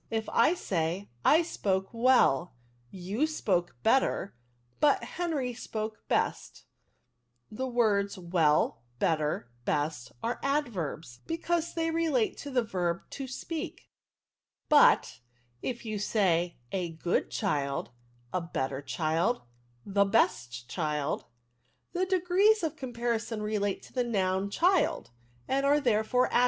[0.09, 2.49] If I say, * I spoke weU,
[2.89, 4.33] you spoke better,
[4.79, 6.63] but Henry spoke best,'
[7.51, 13.91] the words well, better, best, axe adverbs, because they relate to the verb to speak;
[14.69, 15.19] but
[15.61, 17.91] if you say,' A good child,
[18.33, 19.43] a better child,
[19.85, 21.25] the best child,'
[21.93, 25.11] the degrees of comparison relate to the noun child,
[25.47, 26.39] and are, therefore, adjectives."